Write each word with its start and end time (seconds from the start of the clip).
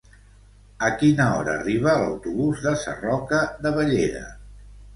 A 0.87 0.89
quina 1.01 1.27
hora 1.33 1.53
arriba 1.59 1.93
l'autobús 2.05 2.65
de 2.65 2.75
Sarroca 2.87 3.45
de 3.67 3.77
Bellera? 3.79 4.27